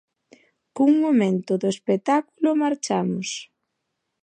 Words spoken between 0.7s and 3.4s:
Cun momento do espectáculo, marchamos.